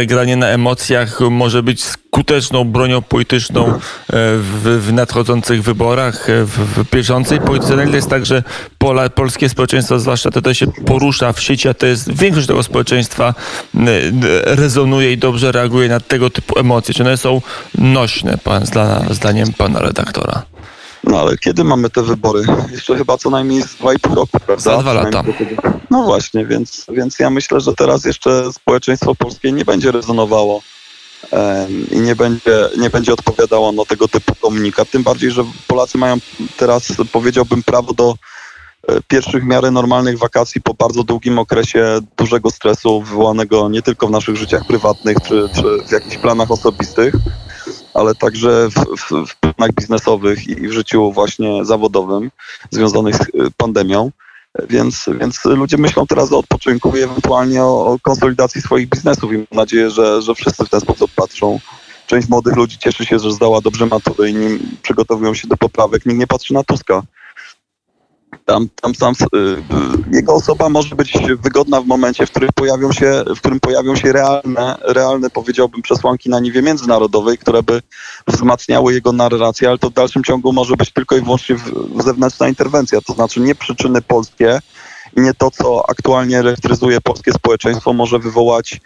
granie 0.07 0.35
na 0.35 0.47
emocjach 0.47 1.19
może 1.19 1.63
być 1.63 1.83
skuteczną 1.83 2.63
bronią 2.63 3.01
polityczną 3.01 3.79
w, 4.09 4.79
w 4.87 4.93
nadchodzących 4.93 5.63
wyborach, 5.63 6.27
w, 6.45 6.49
w 6.49 6.91
bieżącej 6.91 7.39
polityce? 7.39 7.75
Na 7.75 7.83
ile 7.83 7.95
jest 7.95 8.09
tak, 8.09 8.25
że 8.25 8.43
pola, 8.77 9.09
polskie 9.09 9.49
społeczeństwo, 9.49 9.99
zwłaszcza 9.99 10.31
to, 10.31 10.41
to 10.41 10.53
się 10.53 10.67
porusza 10.67 11.33
w 11.33 11.41
sieci, 11.41 11.69
a 11.69 11.73
to 11.73 11.85
jest 11.85 12.13
większość 12.13 12.47
tego 12.47 12.63
społeczeństwa 12.63 13.33
rezonuje 14.45 15.11
i 15.11 15.17
dobrze 15.17 15.51
reaguje 15.51 15.89
na 15.89 15.99
tego 15.99 16.29
typu 16.29 16.59
emocje? 16.59 16.93
Czy 16.93 17.03
one 17.03 17.17
są 17.17 17.41
nośne, 17.77 18.37
pan, 18.37 18.63
zdaniem 19.09 19.53
pana 19.53 19.79
redaktora? 19.79 20.43
No 21.03 21.19
ale 21.19 21.37
kiedy 21.37 21.63
mamy 21.63 21.89
te 21.89 22.03
wybory? 22.03 22.43
Jeszcze 22.71 22.97
chyba 22.97 23.17
co 23.17 23.29
najmniej 23.29 23.61
z 23.61 23.75
2,5 23.75 24.13
roku, 24.13 24.39
prawda? 24.45 24.63
Za 24.63 24.77
dwa 24.77 24.93
lata. 24.93 25.23
No 25.91 26.03
właśnie, 26.03 26.45
więc, 26.45 26.85
więc 26.89 27.19
ja 27.19 27.29
myślę, 27.29 27.61
że 27.61 27.73
teraz 27.73 28.05
jeszcze 28.05 28.53
społeczeństwo 28.53 29.15
polskie 29.15 29.51
nie 29.51 29.65
będzie 29.65 29.91
rezonowało 29.91 30.61
i 31.91 31.99
nie 31.99 32.15
będzie, 32.15 32.69
nie 32.77 32.89
będzie 32.89 33.13
odpowiadało 33.13 33.71
na 33.71 33.85
tego 33.85 34.07
typu 34.07 34.35
komunikat. 34.35 34.89
Tym 34.89 35.03
bardziej, 35.03 35.31
że 35.31 35.43
Polacy 35.67 35.97
mają 35.97 36.17
teraz, 36.57 36.87
powiedziałbym, 37.11 37.63
prawo 37.63 37.93
do 37.93 38.15
e, 38.87 39.01
pierwszych 39.07 39.43
w 39.43 39.47
miarę 39.47 39.71
normalnych 39.71 40.17
wakacji 40.17 40.61
po 40.61 40.73
bardzo 40.73 41.03
długim 41.03 41.39
okresie 41.39 41.99
dużego 42.17 42.51
stresu 42.51 43.01
wywołanego 43.01 43.69
nie 43.69 43.81
tylko 43.81 44.07
w 44.07 44.11
naszych 44.11 44.35
życiach 44.35 44.67
prywatnych 44.67 45.17
czy, 45.27 45.49
czy 45.55 45.87
w 45.87 45.91
jakichś 45.91 46.17
planach 46.17 46.51
osobistych, 46.51 47.13
ale 47.97 48.15
także 48.15 48.69
w, 48.69 48.73
w, 48.73 49.27
w 49.27 49.31
stronach 49.31 49.71
biznesowych 49.73 50.47
i 50.47 50.67
w 50.67 50.71
życiu 50.71 51.11
właśnie 51.11 51.65
zawodowym 51.65 52.31
związanych 52.71 53.15
z 53.15 53.27
pandemią. 53.57 54.11
Więc, 54.69 55.09
więc 55.19 55.45
ludzie 55.45 55.77
myślą 55.77 56.07
teraz 56.07 56.31
o 56.31 56.37
odpoczynku 56.37 56.97
i 56.97 57.01
ewentualnie 57.01 57.63
o, 57.63 57.85
o 57.85 57.99
konsolidacji 58.01 58.61
swoich 58.61 58.89
biznesów 58.89 59.33
i 59.33 59.37
mam 59.37 59.45
nadzieję, 59.51 59.89
że, 59.89 60.21
że 60.21 60.35
wszyscy 60.35 60.65
w 60.65 60.69
ten 60.69 60.81
sposób 60.81 61.11
patrzą. 61.15 61.59
Część 62.07 62.29
młodych 62.29 62.55
ludzi 62.55 62.77
cieszy 62.77 63.05
się, 63.05 63.19
że 63.19 63.31
zdała 63.31 63.61
dobrze 63.61 63.85
maturę 63.85 64.29
i 64.29 64.33
nim 64.33 64.77
przygotowują 64.81 65.33
się 65.33 65.47
do 65.47 65.57
poprawek. 65.57 66.05
Nikt 66.05 66.19
nie 66.19 66.27
patrzy 66.27 66.53
na 66.53 66.63
Tuska. 66.63 67.03
Tam, 68.45 68.69
tam, 68.81 68.93
tam 68.93 69.13
y, 69.13 69.37
y, 69.37 70.15
jego 70.15 70.33
osoba 70.33 70.69
może 70.69 70.95
być 70.95 71.13
wygodna 71.43 71.81
w 71.81 71.85
momencie, 71.85 72.25
w 72.25 72.31
którym 72.31 72.49
pojawią 72.55 72.91
się, 72.91 73.23
w 73.35 73.39
którym 73.39 73.59
pojawią 73.59 73.95
się 73.95 74.11
realne, 74.11 74.77
realne, 74.81 75.29
powiedziałbym, 75.29 75.81
przesłanki 75.81 76.29
na 76.29 76.39
niwie 76.39 76.61
międzynarodowej, 76.61 77.37
które 77.37 77.63
by 77.63 77.81
wzmacniały 78.27 78.93
jego 78.93 79.11
narrację, 79.11 79.69
ale 79.69 79.77
to 79.77 79.89
w 79.89 79.93
dalszym 79.93 80.23
ciągu 80.23 80.53
może 80.53 80.75
być 80.75 80.93
tylko 80.93 81.17
i 81.17 81.21
wyłącznie 81.21 81.55
zewnętrzna 82.03 82.47
interwencja, 82.47 83.01
to 83.01 83.13
znaczy 83.13 83.39
nie 83.39 83.55
przyczyny 83.55 84.01
polskie 84.01 84.59
nie 85.15 85.33
to, 85.33 85.51
co 85.51 85.89
aktualnie 85.89 86.39
elektryzuje 86.39 87.01
polskie 87.01 87.31
społeczeństwo, 87.31 87.93
może 87.93 88.19
wywołać 88.19 88.79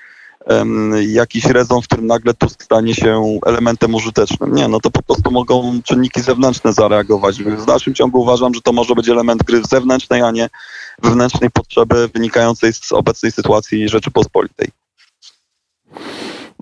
jakiś 1.08 1.46
rezon, 1.46 1.82
w 1.82 1.88
którym 1.88 2.08
nagle 2.08 2.34
Tusk 2.34 2.64
stanie 2.64 2.96
się 2.96 3.40
elementem 3.46 3.96
użytecznym. 3.96 4.56
Nie, 4.56 4.68
no 4.68 4.80
to 4.80 4.92
po 4.92 5.04
prostu 5.04 5.32
mogą 5.32 5.82
czynniki 5.84 6.22
zewnętrzne 6.22 6.74
zareagować. 6.74 7.44
W 7.44 7.66
dalszym 7.66 7.94
ciągu 7.94 8.22
uważam, 8.22 8.54
że 8.54 8.62
to 8.62 8.74
może 8.74 8.96
być 8.96 9.10
element 9.10 9.44
gry 9.44 9.62
zewnętrznej, 9.70 10.22
a 10.22 10.32
nie 10.32 10.50
wewnętrznej 11.04 11.50
potrzeby 11.50 12.10
wynikającej 12.14 12.74
z 12.74 12.92
obecnej 12.92 13.32
sytuacji 13.32 13.90
Rzeczypospolitej. 13.90 14.81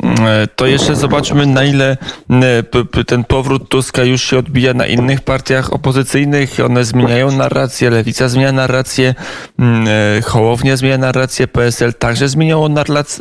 E, 0.03 0.47
to 0.55 0.67
jeszcze 0.67 0.95
zobaczmy, 0.95 1.45
na 1.45 1.63
ile 1.63 1.97
e, 2.29 3.03
ten 3.03 3.23
powrót 3.23 3.69
Tuska 3.69 4.03
już 4.03 4.23
się 4.23 4.37
odbija 4.37 4.73
na 4.73 4.85
innych 4.85 5.21
partiach 5.21 5.73
opozycyjnych. 5.73 6.59
One 6.65 6.85
zmieniają 6.85 7.31
narrację, 7.31 7.89
Lewica 7.89 8.29
zmienia 8.29 8.51
narrację, 8.51 9.15
e, 9.59 10.21
Hołownia 10.21 10.77
zmienia 10.77 10.97
narrację, 10.97 11.47
PSL 11.47 11.93
także 11.93 12.29
zmieniało 12.29 12.69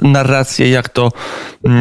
narrację, 0.03 0.71
jak 0.71 0.89
to, 0.89 1.13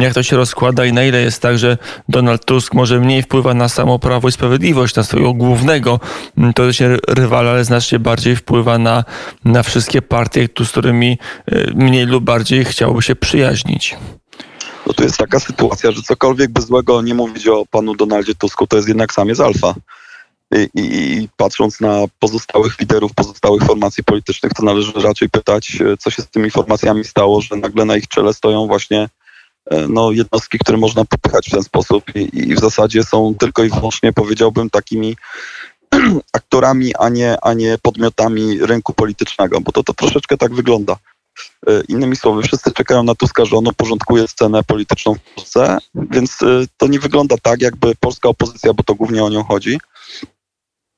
jak 0.00 0.14
to 0.14 0.22
się 0.22 0.36
rozkłada 0.36 0.84
i 0.84 0.92
na 0.92 1.04
ile 1.04 1.20
jest 1.20 1.42
tak, 1.42 1.58
że 1.58 1.78
Donald 2.08 2.44
Tusk 2.44 2.74
może 2.74 3.00
mniej 3.00 3.22
wpływa 3.22 3.54
na 3.54 3.68
samo 3.68 3.98
Prawo 3.98 4.28
i 4.28 4.32
Sprawiedliwość, 4.32 4.94
na 4.94 5.02
swojego 5.02 5.34
głównego, 5.34 6.00
to 6.54 6.72
się 6.72 6.96
rywala, 7.08 7.50
ale 7.50 7.64
znacznie 7.64 7.98
bardziej 7.98 8.36
wpływa 8.36 8.78
na, 8.78 9.04
na 9.44 9.62
wszystkie 9.62 10.02
partie, 10.02 10.48
z 10.64 10.70
którymi 10.70 11.18
mniej 11.74 12.06
lub 12.06 12.24
bardziej 12.24 12.64
chciałoby 12.64 13.02
się 13.02 13.16
przyjaźnić 13.16 13.96
to 14.98 15.04
jest 15.04 15.16
taka 15.16 15.40
sytuacja, 15.40 15.92
że 15.92 16.02
cokolwiek 16.02 16.50
by 16.50 16.62
złego 16.62 17.02
nie 17.02 17.14
mówić 17.14 17.46
o 17.46 17.66
panu 17.70 17.94
Donaldzie 17.94 18.34
Tusku, 18.34 18.66
to 18.66 18.76
jest 18.76 18.88
jednak 18.88 19.12
sam 19.12 19.28
jest 19.28 19.40
alfa. 19.40 19.74
I, 20.54 20.80
i, 20.80 21.12
I, 21.12 21.28
patrząc 21.36 21.80
na 21.80 22.04
pozostałych 22.18 22.80
liderów, 22.80 23.14
pozostałych 23.14 23.62
formacji 23.62 24.04
politycznych, 24.04 24.52
to 24.52 24.62
należy 24.62 24.92
raczej 24.92 25.28
pytać, 25.28 25.78
e, 25.80 25.96
co 25.96 26.10
się 26.10 26.22
z 26.22 26.28
tymi 26.28 26.50
formacjami 26.50 27.04
stało, 27.04 27.40
że 27.40 27.56
nagle 27.56 27.84
na 27.84 27.96
ich 27.96 28.08
czele 28.08 28.34
stoją 28.34 28.66
właśnie 28.66 29.08
e, 29.70 29.88
no, 29.88 30.12
jednostki, 30.12 30.58
które 30.58 30.78
można 30.78 31.04
popychać 31.04 31.48
w 31.48 31.50
ten 31.50 31.62
sposób 31.62 32.04
i, 32.14 32.38
i 32.38 32.54
w 32.54 32.60
zasadzie 32.60 33.04
są 33.04 33.34
tylko 33.38 33.64
i 33.64 33.70
wyłącznie, 33.70 34.12
powiedziałbym, 34.12 34.70
takimi 34.70 35.16
aktorami, 36.32 36.94
a 36.98 37.08
nie, 37.08 37.36
a 37.42 37.54
nie 37.54 37.78
podmiotami 37.82 38.58
rynku 38.60 38.92
politycznego, 38.92 39.60
bo 39.60 39.72
to, 39.72 39.82
to 39.82 39.94
troszeczkę 39.94 40.36
tak 40.36 40.54
wygląda. 40.54 40.96
E, 41.66 41.82
innymi 41.88 42.16
słowy, 42.16 42.42
wszyscy 42.42 42.72
czekają 42.72 43.02
na 43.02 43.14
Tuska, 43.14 43.44
że 43.44 43.56
on 43.56 43.66
uporządkuje 43.66 44.28
scenę 44.28 44.64
polityczną 44.64 45.14
w 45.14 45.20
Polsce, 45.20 45.78
więc 45.94 46.42
e, 46.42 46.46
to 46.76 46.86
nie 46.86 47.00
wygląda 47.00 47.36
tak, 47.42 47.62
jakby 47.62 47.94
polska 48.00 48.28
opozycja, 48.28 48.74
bo 48.74 48.82
to 48.82 48.94
głównie 48.94 49.24
o 49.24 49.28
nią 49.28 49.44
chodzi, 49.44 49.78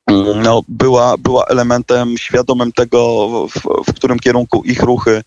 mm, 0.06 0.42
no, 0.42 0.62
była, 0.68 1.16
była 1.16 1.44
elementem 1.46 2.18
świadomym 2.18 2.72
tego, 2.72 3.28
w, 3.48 3.90
w 3.90 3.94
którym 3.94 4.18
kierunku 4.18 4.62
ich 4.64 4.82
ruchy 4.82 5.22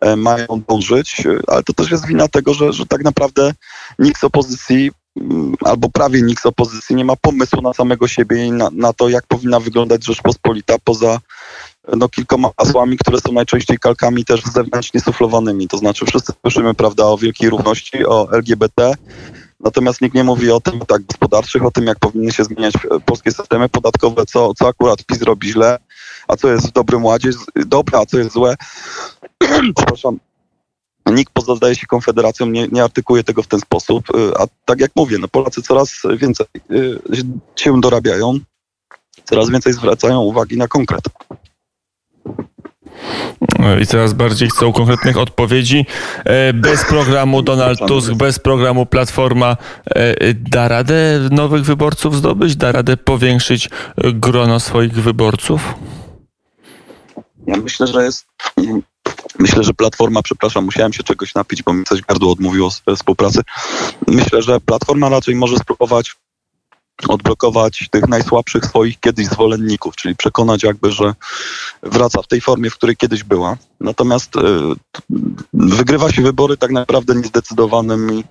e, 0.00 0.16
mają 0.16 0.46
dążyć, 0.68 1.22
ale 1.46 1.62
to 1.62 1.72
też 1.72 1.90
jest 1.90 2.06
wina 2.06 2.28
tego, 2.28 2.54
że, 2.54 2.72
że 2.72 2.86
tak 2.86 3.04
naprawdę 3.04 3.54
nikt 3.98 4.20
z 4.20 4.24
opozycji 4.24 4.90
mm, 5.20 5.54
albo 5.64 5.88
prawie 5.88 6.22
nikt 6.22 6.42
z 6.42 6.46
opozycji 6.46 6.96
nie 6.96 7.04
ma 7.04 7.16
pomysłu 7.16 7.62
na 7.62 7.72
samego 7.72 8.08
siebie 8.08 8.46
i 8.46 8.52
na, 8.52 8.68
na 8.72 8.92
to, 8.92 9.08
jak 9.08 9.26
powinna 9.26 9.60
wyglądać 9.60 10.04
Rzeczpospolita 10.04 10.74
poza 10.84 11.20
no, 11.96 12.08
kilkoma 12.08 12.50
hasłami, 12.58 12.96
które 12.98 13.20
są 13.20 13.32
najczęściej 13.32 13.78
kalkami 13.78 14.24
też 14.24 14.42
zewnętrznie 14.42 15.00
suflowanymi. 15.00 15.68
To 15.68 15.78
znaczy 15.78 16.06
wszyscy 16.06 16.32
słyszymy 16.40 16.74
prawda, 16.74 17.04
o 17.04 17.18
wielkiej 17.18 17.50
równości, 17.50 18.06
o 18.06 18.32
LGBT, 18.32 18.94
natomiast 19.60 20.00
nikt 20.00 20.14
nie 20.14 20.24
mówi 20.24 20.50
o 20.50 20.60
tym 20.60 20.80
tak 20.80 21.02
gospodarczych, 21.02 21.64
o 21.64 21.70
tym, 21.70 21.86
jak 21.86 21.98
powinny 21.98 22.32
się 22.32 22.44
zmieniać 22.44 22.74
polskie 23.06 23.32
systemy 23.32 23.68
podatkowe, 23.68 24.26
co, 24.26 24.54
co 24.54 24.68
akurat 24.68 25.04
PiS 25.04 25.22
robi 25.22 25.48
źle, 25.48 25.78
a 26.28 26.36
co 26.36 26.52
jest 26.52 26.68
w 26.68 26.72
dobrym 26.72 27.04
ładzie 27.04 27.30
dobre, 27.66 27.98
a 27.98 28.06
co 28.06 28.18
jest 28.18 28.32
złe. 28.32 28.56
Przepraszam. 29.76 30.18
Nikt 31.06 31.32
poza 31.32 31.54
zdaje 31.54 31.74
się 31.74 31.86
Konfederacją 31.86 32.46
nie, 32.46 32.68
nie 32.68 32.84
artykuje 32.84 33.24
tego 33.24 33.42
w 33.42 33.46
ten 33.46 33.60
sposób, 33.60 34.04
a 34.38 34.46
tak 34.64 34.80
jak 34.80 34.90
mówię, 34.96 35.18
no 35.18 35.28
Polacy 35.28 35.62
coraz 35.62 36.02
więcej 36.16 36.46
y, 36.70 36.98
się 37.56 37.80
dorabiają, 37.80 38.38
coraz 39.24 39.50
więcej 39.50 39.72
zwracają 39.72 40.20
uwagi 40.20 40.56
na 40.56 40.68
konkret. 40.68 41.04
I 43.82 43.86
coraz 43.86 44.12
bardziej 44.12 44.50
chcą 44.50 44.72
konkretnych 44.72 45.16
odpowiedzi. 45.16 45.86
E, 46.24 46.52
bez 46.52 46.84
programu 46.84 47.42
Donald 47.42 47.78
Tusk, 47.88 48.12
bez 48.12 48.38
programu 48.38 48.86
Platforma 48.86 49.56
e, 49.86 50.34
da 50.34 50.68
radę 50.68 51.28
nowych 51.30 51.64
wyborców 51.64 52.16
zdobyć? 52.16 52.56
Da 52.56 52.72
radę 52.72 52.96
powiększyć 52.96 53.68
grono 53.96 54.60
swoich 54.60 54.92
wyborców? 54.92 55.74
Ja 57.46 57.56
myślę, 57.56 57.86
że 57.86 58.04
jest. 58.04 58.26
Myślę, 59.38 59.64
że 59.64 59.74
Platforma, 59.74 60.22
przepraszam, 60.22 60.64
musiałem 60.64 60.92
się 60.92 61.02
czegoś 61.02 61.34
napić, 61.34 61.62
bo 61.62 61.72
mi 61.72 61.84
coś 61.84 62.00
gardło 62.00 62.32
odmówiło 62.32 62.70
współpracy. 62.96 63.40
Myślę, 64.06 64.42
że 64.42 64.60
Platforma 64.60 65.08
raczej 65.08 65.34
może 65.34 65.56
spróbować 65.56 66.16
odblokować 67.08 67.88
tych 67.90 68.08
najsłabszych 68.08 68.64
swoich 68.64 69.00
kiedyś 69.00 69.26
zwolenników, 69.26 69.96
czyli 69.96 70.16
przekonać 70.16 70.62
jakby, 70.62 70.92
że 70.92 71.14
wraca 71.82 72.22
w 72.22 72.26
tej 72.26 72.40
formie, 72.40 72.70
w 72.70 72.74
której 72.74 72.96
kiedyś 72.96 73.24
była. 73.24 73.56
Natomiast 73.80 74.36
y, 74.36 74.40
wygrywa 75.52 76.12
się 76.12 76.22
wybory 76.22 76.56
tak 76.56 76.70
naprawdę 76.70 77.14
niezdecydowanym 77.14 78.22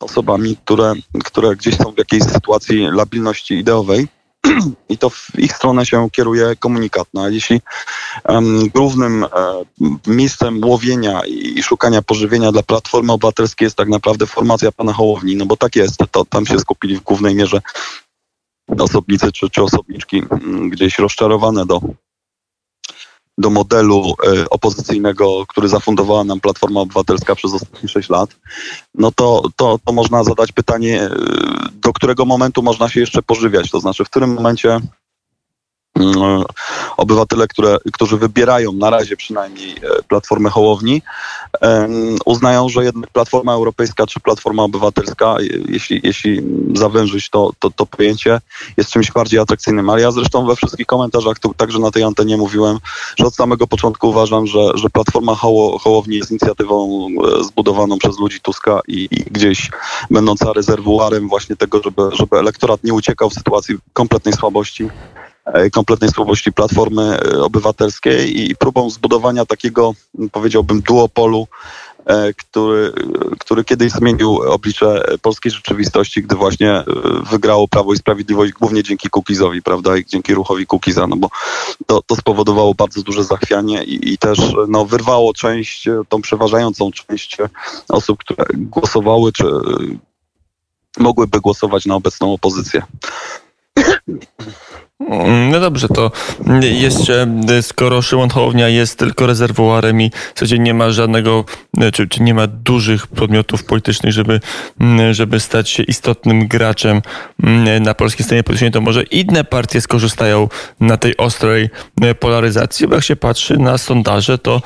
osobami, 0.00 0.56
które, 0.64 0.92
które 1.24 1.56
gdzieś 1.56 1.76
są 1.76 1.92
w 1.92 1.98
jakiejś 1.98 2.22
sytuacji 2.22 2.86
labilności 2.92 3.54
ideowej. 3.54 4.08
i 4.88 4.98
to 4.98 5.10
w 5.10 5.38
ich 5.38 5.52
stronę 5.52 5.86
się 5.86 6.10
kieruje 6.10 6.56
komunikat. 6.56 7.08
No, 7.14 7.22
a 7.22 7.28
jeśli 7.28 7.60
um, 8.28 8.68
głównym 8.68 9.24
e, 9.24 9.28
miejscem 10.06 10.64
łowienia 10.64 11.20
i, 11.26 11.58
i, 11.58 11.62
szukania 11.62 12.02
pożywienia 12.02 12.52
dla 12.52 12.62
Platformy 12.62 13.12
Obywatelskiej 13.12 13.66
jest 13.66 13.76
tak 13.76 13.88
naprawdę 13.88 14.26
formacja 14.26 14.72
pana 14.72 14.92
Hołowni, 14.92 15.36
no 15.36 15.46
bo 15.46 15.56
tak 15.56 15.76
jest, 15.76 15.96
to 16.10 16.24
tam 16.24 16.46
się 16.46 16.58
skupili 16.58 16.96
w 16.96 17.02
głównej 17.02 17.34
mierze 17.34 17.60
osobnicy 18.78 19.32
czy, 19.32 19.50
czy 19.50 19.62
osobniczki 19.62 20.22
m, 20.30 20.70
gdzieś 20.70 20.98
rozczarowane 20.98 21.66
do 21.66 21.80
do 23.38 23.50
modelu 23.50 24.14
e, 24.26 24.50
opozycyjnego, 24.50 25.46
który 25.48 25.68
zafundowała 25.68 26.24
nam 26.24 26.40
Platforma 26.40 26.80
Obywatelska 26.80 27.34
przez 27.34 27.54
ostatnie 27.54 27.88
6 27.88 28.10
lat, 28.10 28.36
no 28.94 29.12
to, 29.12 29.42
to, 29.56 29.78
to 29.84 29.92
można 29.92 30.24
zadać 30.24 30.52
pytanie, 30.52 31.02
e, 31.02 31.10
do 31.72 31.92
którego 31.92 32.24
momentu 32.24 32.62
można 32.62 32.88
się 32.88 33.00
jeszcze 33.00 33.22
pożywiać, 33.22 33.70
to 33.70 33.80
znaczy 33.80 34.04
w 34.04 34.10
którym 34.10 34.34
momencie 34.34 34.80
obywatele, 36.96 37.48
które, 37.48 37.78
którzy 37.92 38.16
wybierają 38.16 38.72
na 38.72 38.90
razie 38.90 39.16
przynajmniej 39.16 39.70
e, 39.70 40.02
Platformę 40.08 40.50
Hołowni, 40.50 41.02
uznają, 42.24 42.68
że 42.68 42.84
jednak 42.84 43.10
Platforma 43.10 43.52
Europejska 43.52 44.06
czy 44.06 44.20
Platforma 44.20 44.62
Obywatelska, 44.62 45.36
jeśli, 45.68 46.00
jeśli 46.04 46.42
zawężyć 46.74 47.30
to, 47.30 47.50
to, 47.58 47.70
to 47.70 47.86
pojęcie, 47.86 48.40
jest 48.76 48.90
czymś 48.90 49.12
bardziej 49.12 49.40
atrakcyjnym. 49.40 49.90
Ale 49.90 50.00
ja 50.02 50.10
zresztą 50.10 50.46
we 50.46 50.56
wszystkich 50.56 50.86
komentarzach, 50.86 51.38
tu 51.38 51.54
także 51.54 51.78
na 51.78 51.90
tej 51.90 52.02
antenie 52.02 52.36
mówiłem, 52.36 52.78
że 53.18 53.26
od 53.26 53.34
samego 53.34 53.66
początku 53.66 54.08
uważam, 54.08 54.46
że, 54.46 54.70
że 54.74 54.90
Platforma 54.90 55.34
Hoło, 55.34 55.78
Hołowni 55.78 56.16
jest 56.16 56.30
inicjatywą 56.30 57.08
e, 57.40 57.44
zbudowaną 57.44 57.98
przez 57.98 58.18
ludzi 58.18 58.40
Tuska 58.40 58.80
i, 58.88 59.08
i 59.10 59.24
gdzieś 59.30 59.70
będąca 60.10 60.52
rezerwuarem 60.52 61.28
właśnie 61.28 61.56
tego, 61.56 61.82
żeby, 61.82 62.02
żeby 62.12 62.38
elektorat 62.38 62.84
nie 62.84 62.94
uciekał 62.94 63.30
w 63.30 63.34
sytuacji 63.34 63.76
kompletnej 63.92 64.34
słabości 64.34 64.88
E, 64.88 65.25
kompletnej 65.72 66.10
słabości 66.10 66.52
Platformy 66.52 67.02
e, 67.02 67.42
Obywatelskiej 67.42 68.40
i 68.50 68.56
próbą 68.56 68.90
zbudowania 68.90 69.46
takiego, 69.46 69.94
powiedziałbym, 70.32 70.80
duopolu, 70.80 71.46
e, 72.06 72.32
który, 72.34 72.92
który 73.38 73.64
kiedyś 73.64 73.92
zmienił 73.92 74.36
oblicze 74.36 75.04
polskiej 75.22 75.52
rzeczywistości, 75.52 76.22
gdy 76.22 76.36
właśnie 76.36 76.84
wygrało 77.30 77.68
Prawo 77.68 77.92
i 77.92 77.96
Sprawiedliwość 77.96 78.52
głównie 78.52 78.82
dzięki 78.82 79.10
Kukizowi, 79.10 79.62
prawda, 79.62 79.96
i 79.96 80.04
dzięki 80.04 80.34
ruchowi 80.34 80.66
Kukiza, 80.66 81.06
no 81.06 81.16
bo 81.16 81.30
to, 81.86 82.02
to 82.02 82.16
spowodowało 82.16 82.74
bardzo 82.74 83.02
duże 83.02 83.24
zachwianie 83.24 83.84
i, 83.84 84.12
i 84.12 84.18
też 84.18 84.38
no, 84.68 84.84
wyrwało 84.84 85.34
część, 85.34 85.88
tą 86.08 86.22
przeważającą 86.22 86.90
część 86.90 87.36
osób, 87.88 88.18
które 88.18 88.44
głosowały, 88.54 89.32
czy 89.32 89.44
mogłyby 90.98 91.40
głosować 91.40 91.86
na 91.86 91.94
obecną 91.94 92.32
opozycję. 92.32 92.82
No 95.50 95.60
dobrze, 95.60 95.88
to 95.88 96.10
jeszcze 96.60 97.26
skoro 97.60 98.02
Szymon 98.02 98.30
Hołownia 98.30 98.68
jest 98.68 98.98
tylko 98.98 99.26
rezerwuarem 99.26 100.00
i 100.00 100.10
w 100.10 100.38
zasadzie 100.38 100.58
nie 100.58 100.74
ma 100.74 100.90
żadnego, 100.90 101.44
czy, 101.92 102.08
czy 102.08 102.22
nie 102.22 102.34
ma 102.34 102.46
dużych 102.46 103.06
podmiotów 103.06 103.64
politycznych, 103.64 104.12
żeby, 104.12 104.40
żeby 105.10 105.40
stać 105.40 105.70
się 105.70 105.82
istotnym 105.82 106.48
graczem 106.48 107.02
na 107.80 107.94
polskiej 107.94 108.26
scenie 108.26 108.42
politycznej, 108.42 108.70
to 108.70 108.80
może 108.80 109.02
inne 109.02 109.44
partie 109.44 109.80
skorzystają 109.80 110.48
na 110.80 110.96
tej 110.96 111.16
ostrej 111.16 111.70
polaryzacji, 112.20 112.88
bo 112.88 112.94
jak 112.94 113.04
się 113.04 113.16
patrzy 113.16 113.58
na 113.58 113.78
sondaże, 113.78 114.38
to 114.38 114.62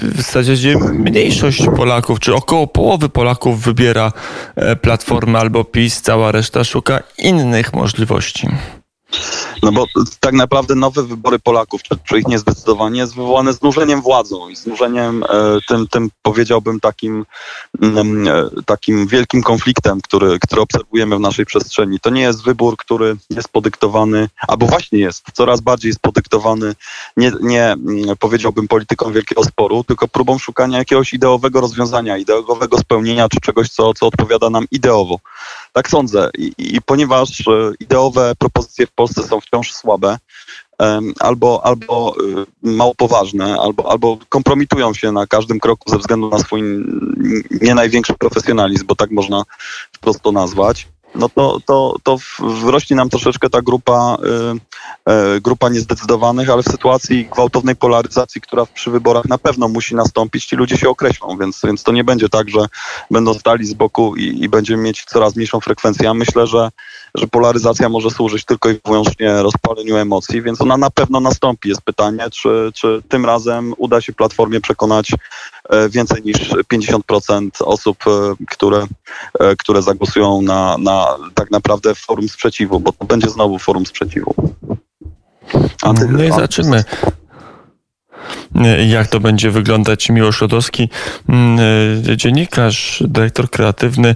w 0.00 0.16
zasadzie 0.16 0.76
mniejszość 0.78 1.66
Polaków, 1.76 2.20
czy 2.20 2.34
około 2.34 2.66
połowy 2.66 3.08
Polaków 3.08 3.62
wybiera 3.62 4.12
Platformę 4.80 5.38
albo 5.38 5.64
PiS, 5.64 6.02
cała 6.02 6.32
reszta 6.32 6.64
szuka 6.64 7.02
innych 7.18 7.72
możliwości. 7.72 8.48
No 9.62 9.72
bo 9.72 9.86
tak 10.20 10.34
naprawdę 10.34 10.74
nowe 10.74 11.02
wybory 11.02 11.38
Polaków, 11.38 11.82
czy, 11.82 11.96
czy 12.04 12.18
ich 12.18 12.26
niezdecydowanie, 12.26 13.00
jest 13.00 13.14
wywołane 13.14 13.52
znużeniem 13.52 14.02
władzą 14.02 14.48
i 14.48 14.56
znużeniem 14.56 15.22
e, 15.22 15.28
tym, 15.68 15.88
tym 15.88 16.10
powiedziałbym 16.22 16.80
takim, 16.80 17.26
mm, 17.82 18.28
e, 18.28 18.50
takim 18.66 19.06
wielkim 19.06 19.42
konfliktem, 19.42 20.00
który, 20.00 20.38
który 20.38 20.62
obserwujemy 20.62 21.16
w 21.16 21.20
naszej 21.20 21.46
przestrzeni. 21.46 22.00
To 22.00 22.10
nie 22.10 22.22
jest 22.22 22.44
wybór, 22.44 22.76
który 22.76 23.16
jest 23.30 23.48
podyktowany, 23.48 24.28
albo 24.48 24.66
właśnie 24.66 24.98
jest, 24.98 25.24
coraz 25.32 25.60
bardziej 25.60 25.88
jest 25.88 26.00
podyktowany 26.00 26.74
nie, 27.16 27.32
nie 27.40 27.64
mm, 27.64 28.16
powiedziałbym 28.18 28.68
polityką 28.68 29.12
wielkiego 29.12 29.44
sporu, 29.44 29.84
tylko 29.84 30.08
próbą 30.08 30.38
szukania 30.38 30.78
jakiegoś 30.78 31.12
ideowego 31.12 31.60
rozwiązania, 31.60 32.16
ideowego 32.18 32.78
spełnienia, 32.78 33.28
czy 33.28 33.40
czegoś, 33.40 33.68
co, 33.68 33.94
co 33.94 34.06
odpowiada 34.06 34.50
nam 34.50 34.64
ideowo. 34.70 35.18
Tak 35.74 35.88
sądzę. 35.88 36.30
I, 36.38 36.52
i 36.58 36.82
ponieważ 36.82 37.40
e, 37.40 37.72
ideowe 37.80 38.32
propozycje 38.38 38.86
w 38.86 38.92
Polsce 38.92 39.22
są 39.22 39.40
wciąż 39.40 39.72
słabe, 39.72 40.18
albo, 41.20 41.66
albo 41.66 42.14
y, 42.20 42.46
mało 42.62 42.94
poważne, 42.94 43.56
albo, 43.60 43.90
albo 43.90 44.18
kompromitują 44.28 44.94
się 44.94 45.12
na 45.12 45.26
każdym 45.26 45.60
kroku 45.60 45.90
ze 45.90 45.98
względu 45.98 46.28
na 46.28 46.38
swój 46.38 46.62
nie 47.60 47.74
największy 47.74 48.14
profesjonalizm, 48.14 48.86
bo 48.86 48.94
tak 48.94 49.10
można 49.10 49.42
wprost 49.92 50.22
to 50.22 50.32
nazwać 50.32 50.88
no 51.14 51.28
to, 51.28 51.60
to, 51.66 51.96
to 52.02 52.16
wrośnie 52.40 52.96
nam 52.96 53.10
troszeczkę 53.10 53.50
ta 53.50 53.62
grupa, 53.62 54.16
y, 55.06 55.12
y, 55.36 55.40
grupa 55.40 55.68
niezdecydowanych, 55.68 56.50
ale 56.50 56.62
w 56.62 56.66
sytuacji 56.66 57.28
gwałtownej 57.32 57.76
polaryzacji, 57.76 58.40
która 58.40 58.66
przy 58.66 58.90
wyborach 58.90 59.24
na 59.24 59.38
pewno 59.38 59.68
musi 59.68 59.94
nastąpić, 59.94 60.46
ci 60.46 60.56
ludzie 60.56 60.76
się 60.76 60.88
określą, 60.88 61.38
więc, 61.38 61.60
więc 61.64 61.82
to 61.82 61.92
nie 61.92 62.04
będzie 62.04 62.28
tak, 62.28 62.48
że 62.50 62.66
będą 63.10 63.34
stali 63.34 63.66
z 63.66 63.74
boku 63.74 64.16
i, 64.16 64.44
i 64.44 64.48
będziemy 64.48 64.82
mieć 64.82 65.04
coraz 65.04 65.36
mniejszą 65.36 65.60
frekwencję. 65.60 66.04
Ja 66.04 66.14
myślę, 66.14 66.46
że, 66.46 66.70
że 67.14 67.26
polaryzacja 67.26 67.88
może 67.88 68.10
służyć 68.10 68.44
tylko 68.44 68.70
i 68.70 68.80
wyłącznie 68.84 69.42
rozpaleniu 69.42 69.96
emocji, 69.96 70.42
więc 70.42 70.60
ona 70.60 70.76
na 70.76 70.90
pewno 70.90 71.20
nastąpi. 71.20 71.68
Jest 71.68 71.82
pytanie, 71.82 72.30
czy, 72.30 72.70
czy 72.74 73.02
tym 73.08 73.24
razem 73.26 73.74
uda 73.78 74.00
się 74.00 74.12
Platformie 74.12 74.60
przekonać 74.60 75.12
e, 75.70 75.88
więcej 75.88 76.22
niż 76.22 76.50
50% 76.72 77.48
osób, 77.60 77.96
e, 78.06 78.10
które, 78.48 78.86
e, 79.40 79.56
które 79.56 79.82
zagłosują 79.82 80.42
na, 80.42 80.78
na 80.78 81.16
tak 81.34 81.50
naprawdę 81.50 81.94
forum 81.94 82.28
sprzeciwu, 82.28 82.80
bo 82.80 82.92
to 82.92 83.04
będzie 83.04 83.30
znowu 83.30 83.58
forum 83.58 83.86
sprzeciwu. 83.86 84.34
Anty, 85.82 86.08
no 86.08 86.24
i 86.24 86.30
zobaczymy 86.30 86.84
jak 88.88 89.08
to 89.08 89.20
będzie 89.20 89.50
wyglądać. 89.50 90.10
Miłosz 90.10 90.40
Rodowski, 90.40 90.88
mm, 91.28 91.58
dziennikarz, 92.16 93.02
dyrektor 93.06 93.50
kreatywny, 93.50 94.14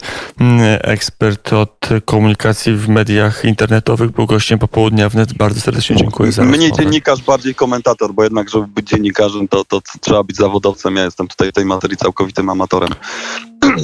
ekspert 0.81 1.53
od 1.53 1.89
komunikacji 2.05 2.75
w 2.75 2.89
mediach 2.89 3.45
internetowych, 3.45 4.11
był 4.11 4.27
gościem 4.27 4.59
popołudnia 4.59 5.09
wnet. 5.09 5.35
Bardzo 5.35 5.61
serdecznie 5.61 5.97
dziękuję 5.97 6.33
za 6.33 6.45
Mnie 6.45 6.73
dziennikarz, 6.73 7.23
bardziej 7.23 7.55
komentator, 7.55 8.15
bo 8.15 8.25
jednak, 8.25 8.51
żeby 8.51 8.67
być 8.67 8.89
dziennikarzem, 8.89 9.49
to, 9.49 9.65
to 9.65 9.81
trzeba 10.01 10.25
być 10.25 10.37
zawodowcem. 10.37 10.97
Ja 10.97 11.05
jestem 11.05 11.29
tutaj 11.29 11.49
w 11.51 11.53
tej 11.53 11.65
materii 11.65 11.97
całkowitym 11.97 12.51
amatorem 12.51 12.89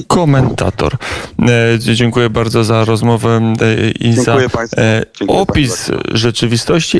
komentator. 0.07 0.97
Dziękuję 1.79 2.31
bardzo 2.31 2.65
za 2.65 2.85
rozmowę 2.85 3.55
i 4.01 4.15
dziękuję 4.15 4.49
za 4.49 4.83
e, 4.83 5.05
opis 5.29 5.91
rzeczywistości. 6.13 6.85